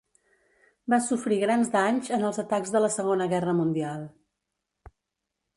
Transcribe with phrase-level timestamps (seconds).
[0.93, 4.11] Va sofrir grans danys en els atacs de la Segona Guerra Mundial.